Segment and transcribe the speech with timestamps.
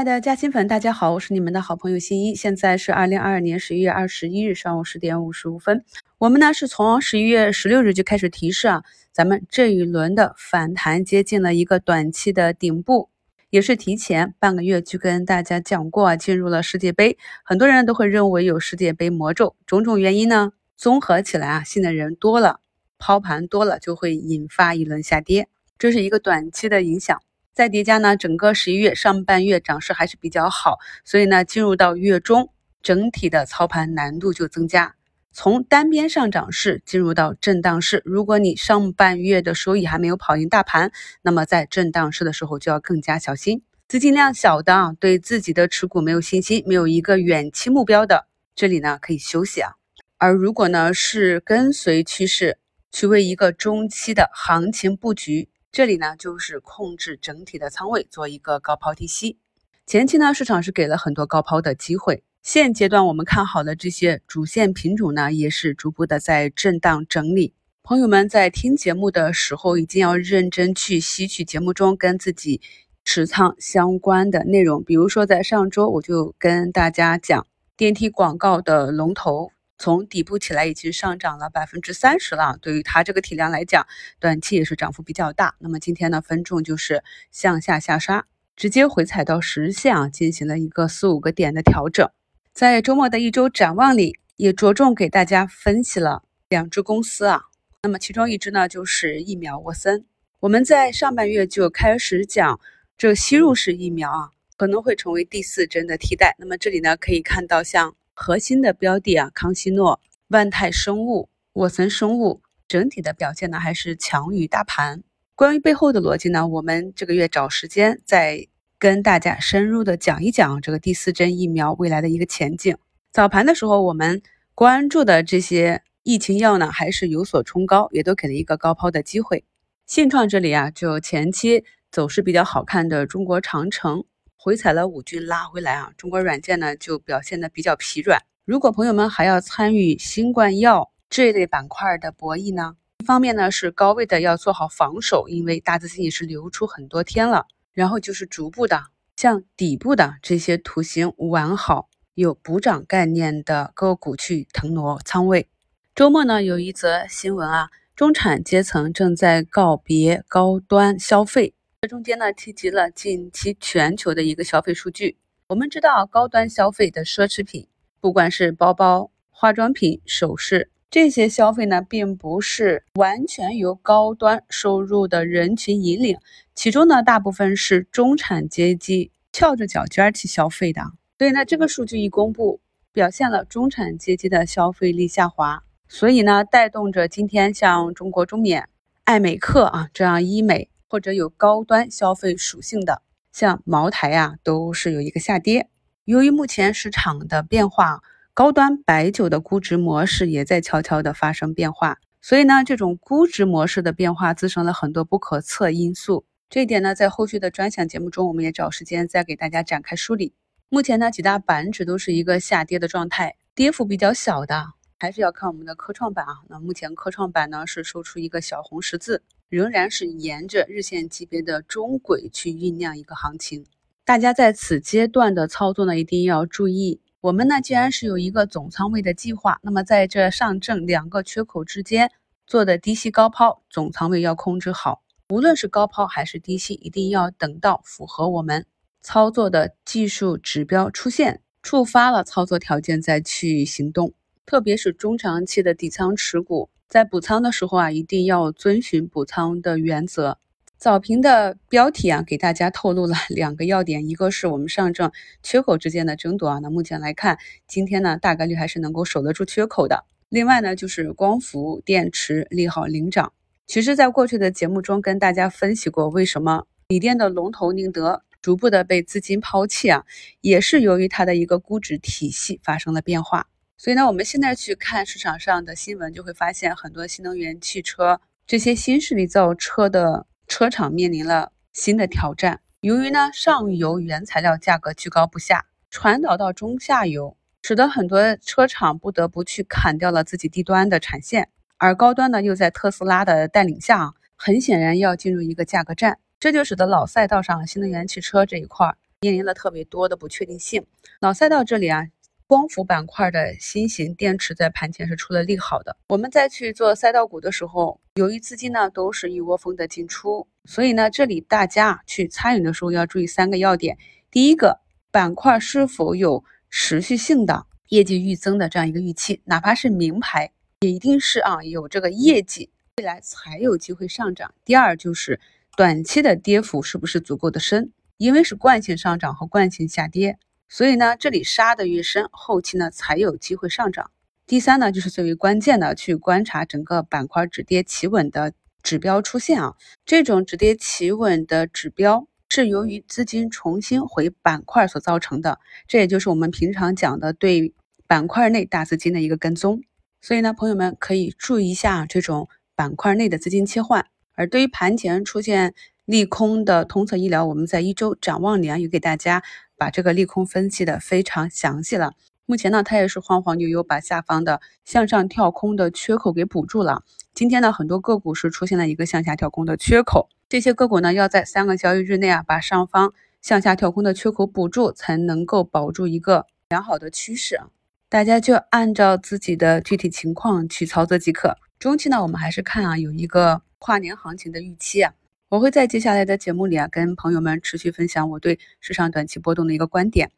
[0.00, 2.34] 亲爱的嘉兴粉，大家好，我是你们的好朋友新一。
[2.34, 5.84] 现在是二零二二年十一月二十一日上午十点五十五分。
[6.16, 8.82] 我们呢是从十一月十六日就开始提示啊，
[9.12, 13.10] 咱们这一轮的反弹接近了一个短期的顶部，
[13.50, 22.60] 也是提前半个月就跟大家讲过啊，进入了世界杯，很多人都会认为有世界杯魔咒，种种原因呢综合起来啊，信的人多了，
[22.96, 25.46] 抛盘多了，就会引发一轮下跌，
[25.78, 27.20] 这是一个短期的影响。
[27.60, 32.48] 再叠加呢，整个十一月上半月涨势还是比较好，所以呢，进入到月中，
[32.80, 34.94] 整体的操盘难度就增加。
[35.30, 43.62] 从单边上涨势进入到震荡市，如果你上半月的收益还没有跑赢大盘，那么在震荡市的时候就要更加小心。
[43.86, 49.72] 资金量小的啊，对自己的持股没有信心，没有一个远期目标的，这里呢可以休息啊。
[50.16, 52.56] 而如果呢是跟随趋势
[52.90, 55.49] 去为一个中期的行情布局。
[55.72, 59.38] 这里呢，就是控制整体的仓位，做一个高抛低吸。
[59.86, 62.24] 前期呢，市场是给了很多高抛的机会。
[62.42, 67.54] 现阶段我们看好的这些主线品种呢，也是逐步的在震荡整理。
[67.84, 72.60] 朋友们在听节目的时候，一定要认真去吸取节目中跟自己
[73.04, 74.82] 持仓相关的内容。
[74.82, 77.46] 比如说，在上周我就跟大家讲
[77.76, 79.52] 电梯广告的龙头。
[79.80, 83.86] 从底部起来已经上涨了百分之三十了，对于它这个体量来讲，
[84.18, 85.54] 短期也是涨幅比较大。
[85.58, 92.06] 那么今天呢，分重就是向下下杀，直接回踩到十线啊，进行了一个四五个点的调整。
[92.52, 97.44] 在周末的一周展望里，也着重给大家分析了两只公司啊。
[97.82, 100.04] 那么其中一只呢，就是疫苗沃森。
[100.40, 102.60] 我们在上半月就开始讲
[102.98, 104.28] 这吸入式疫苗啊，
[104.58, 106.36] 可能会成为第四针的替代。
[106.38, 107.94] 那么这里呢，可以看到像。
[108.22, 115.02] 核心的标的啊，康希诺、万泰生物、沃森生物整体的表现呢，还是强于大盘。
[115.34, 118.46] 关于背后的逻辑呢，我们这个月找时间再
[118.78, 122.76] 跟大家深入的讲一讲这个第四针疫苗未来的一个前景。
[123.10, 124.20] 早盘的时候，我们
[124.54, 129.46] 关注的这些疫情药呢，还是有所冲高，也都给了一个高抛的机会。
[129.86, 134.04] 信创这里啊，就前期走势比较好看的中国长城。
[134.42, 138.22] 回踩了五均拉回来啊，中国软件呢就表现的比较疲软。
[138.46, 147.48] 如果朋友们还要参与新冠药这类板块的博弈呢，一方面呢是高位的要做好防守，因为大资金也是流出很多天了。
[147.74, 148.84] 然后就是逐步的
[149.14, 155.50] 向底部的这些图形完好有补涨概念的个股去腾挪仓位。
[155.94, 161.52] 周末呢有一则新闻啊，中产阶层正在告别高端消费。
[161.82, 165.16] 这中间呢，提及了近期全球的一个消费数据。
[165.46, 167.68] 我们知道，高端消费的奢侈品，
[168.02, 176.18] 不管是包包、化妆品、首饰这些消费呢，并不是完全由高端收入的人群引领，
[176.54, 180.82] 其中呢，大部分是中产阶级翘着脚尖去消费的。
[181.16, 182.60] 所以呢，这个数据一公布，
[182.92, 188.68] 表现了中产阶级的消费力下滑，所以呢，带动着今天像中国中免、
[189.04, 190.68] 爱美客啊这样医美。
[190.90, 193.02] 或者有高端消费属性的，
[193.32, 195.68] 像茅台呀，都是有一个下跌。
[196.04, 198.02] 由于目前市场的变化，
[198.34, 206.24] 高端白酒的估值模式也在悄悄的发生变化，所以呢，这种估值模式的变化滋生了很多不可测因素。
[206.48, 210.34] 这一点呢，在后续的专享节目中，我们也找时间再给大家展开梳理。
[210.68, 214.72] 目前呢，几大板指都是一个下跌的状态，跌幅比较小的。
[214.98, 223.66] 还是要看我们的科创板啊，那目前科创板呢是收出一个小红十字，仍然是沿着日线级别的中轨去酝酿一个行情。
[224.04, 227.00] 大家在此阶段的操作呢，一定要注意。
[227.20, 232.12] 我们呢，既然是有一个总仓位的计划，那么在这上证两个缺口之间
[232.46, 235.02] 做的低吸高抛，总仓位要控制好。
[235.30, 238.64] 无论是高抛还是低吸，一定要等到符合我们
[239.02, 244.14] 操作的技术指标出现，触发了操作条件再去行动。
[244.46, 250.38] 特别是中长期的底仓持股，在补仓的时候啊，一定要遵循补仓的原则。
[250.76, 257.38] 早评的标题啊，给大家透露了 两个要点，一个是我们上证缺口之间的争夺啊，那目前来看，
[257.68, 260.04] 今天呢大概率还是能够守得住缺口的。
[260.28, 263.32] 另外呢，就是光伏电池利好领涨。
[263.68, 270.04] 其实，在过去的节目中跟大家分析过，为什么锂电的龙头宁德逐步的被资金抛弃啊，
[270.40, 273.46] 也是由于它的一个估值体系发生了变化。
[273.82, 282.60] 所以呢，我们现在去看市场上的新闻，就会发现很多新能源汽车这些新势力造车的车厂面临了新的挑战。
[282.82, 291.48] 由于呢，上游原材料价格居高不下，传导到中下游，使得很多车厂不得不去砍掉了自己低端的产线，
[291.78, 300.84] 而高端呢，又在特斯拉的带领下，很显然要进入一个价格战，这就使得老赛道上新能源汽车这一块儿面临了特别多的不确定性。
[301.18, 302.08] 老赛道这里啊。
[302.50, 305.96] 光伏板块的新型电池在盘前是出了利好的。
[306.08, 313.96] 我们再去做赛道股的时候，由于资金呢都是一窝蜂的进出，所以呢这里大家去参与的时候要注意三个要点：
[314.32, 314.80] 第一个，
[315.12, 320.50] 板块是否有持续性的业绩预增的这样一个预期，哪怕是名牌，
[320.80, 324.52] 也一定是啊有这个业绩，未来才有机会上涨。
[324.64, 325.38] 第二就是
[325.76, 330.36] 短期的跌幅是不是足够的深，因为是惯性上涨和惯性下跌。
[330.72, 334.12] 所以呢，这里杀的越深，后期呢才有机会上涨。
[334.46, 339.74] 第三呢，就是最为关键的，去观察整个板块止跌企稳的指标出现啊。
[340.06, 345.58] 这种止跌企稳的指标是由于资金重新回板块所造成的，
[345.88, 347.74] 这也就是我们平常讲的对
[348.06, 349.82] 板块内大资金的一个跟踪。
[350.20, 354.06] 所以呢，朋友们可以注意一下这种板块内的资金切换。
[354.34, 355.74] 而对于盘前出现
[356.10, 359.44] 利空的通策医疗，我们在一周展望里啊，也给大家。
[359.76, 362.12] 把这个利空分析的非常详细了。
[362.44, 367.02] 目前呢，它也是晃晃悠悠把下方的向上跳空的缺口给补住了。
[367.32, 377.68] 今天呢，很多个股是出现了一个向下跳空的缺口，这些个股呢要在三个交易日内啊把上方向下跳空的缺口补住，才能够保住一个良好的趋势啊。
[378.10, 381.56] 大家就按照自己的具体情况去操作即可。
[381.78, 385.14] 中期呢，我们还是看啊有一个跨年行情的预期啊。
[385.50, 390.30] 我会在接下来的节目里啊，跟朋友们持续分享我对市场短期波动的一个观点。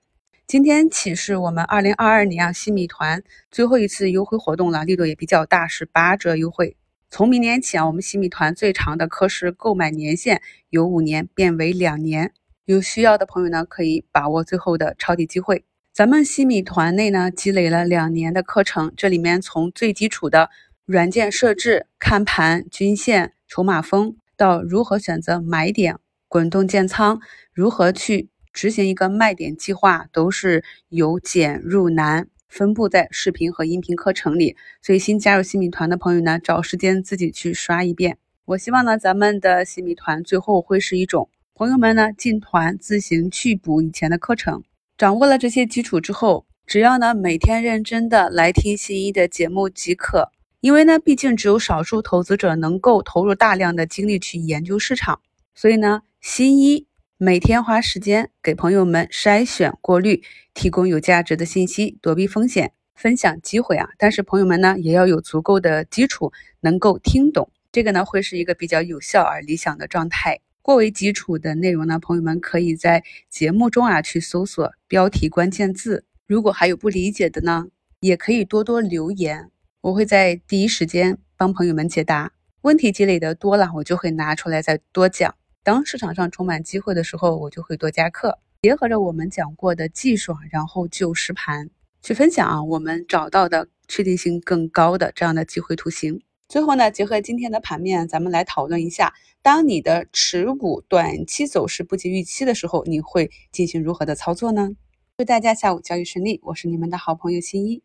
[0.47, 6.79] 今天起是我们二零二二年啊新米团最后一次优惠活动了，力度也比较大，是八折优惠。
[7.11, 12.33] 从明年起啊，我们新米团最长的课时购买年限由五年变为两年，
[12.65, 15.63] 有需要的朋友呢可以把握最后的抄底机会。
[15.93, 20.49] 咱们新米团内呢积累了两年的课程，这里面从最基础的
[20.87, 24.17] 软件设置、看盘、均线、筹码峰。
[24.43, 27.21] 到如何选择买点、滚动建仓，
[27.55, 34.57] 如何去执行一个卖点计划，都是由简入难，分布在视频和音频课程里。
[34.83, 38.19] 所以新加入新米团的朋友呢，找时间自己去刷一遍。
[38.47, 44.65] 我希望呢，咱们的新米团最后会是一种朋友们呢进团自行去补以前的课程，
[44.99, 50.33] 掌握了这些基础之后，只要呢每天认真的来听新一的节目即可。
[50.63, 55.21] 因为呢，毕竟只有少数投资者能够投入大量的精力去研究市场，
[55.57, 56.87] 所以呢，新一
[57.19, 60.23] 每天花时间给朋友们筛选、过滤，
[60.55, 63.89] 提供有价值的信息，躲避风险，分享机会啊。
[63.99, 70.39] 但是朋友们呢，也要有足够的基础，能够听懂这个呢，会是一个比较有效而理想的状态。
[70.63, 76.05] 过为基础的内容呢，朋友们可以在节目中啊去搜索标题关键字。
[76.29, 77.67] 如果还有不理解的呢，
[77.99, 79.49] 也可以多多留言。
[79.83, 85.35] 我会在第一时间帮朋友们解答问题，积累的多了，我就会拿出来再多讲。
[85.65, 91.69] 当市场上充满机会的时候，我就会多加课，结合着我们讲过的技术，然后就实盘
[92.01, 96.23] 去分享啊，我们找到的确定性更高的这样的机会图形。
[96.49, 99.13] 最后呢，结合今天的盘面，咱们来讨论一下，
[99.43, 104.71] 当你的持股短期走势不及预期的时候，你会进行如何的操作呢？
[105.19, 107.83] 祝大家下午交易顺利，我是你们的好朋友新一。